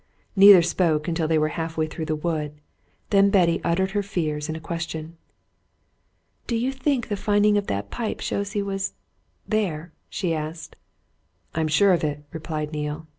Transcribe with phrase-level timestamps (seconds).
[0.35, 2.55] Neither spoke until they were half way through the wood;
[3.11, 5.15] then Betty uttered her fears in a question.
[6.47, 8.93] "Do you think the finding of that pipe shows he was
[9.47, 10.75] there?" she asked.
[11.53, 13.05] "I'm sure of it," replied Neale.